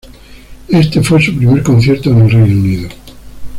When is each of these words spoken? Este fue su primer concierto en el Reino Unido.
Este 0.69 0.99
fue 1.03 1.21
su 1.21 1.37
primer 1.37 1.61
concierto 1.61 2.09
en 2.09 2.21
el 2.21 2.31
Reino 2.31 2.59
Unido. 2.59 2.89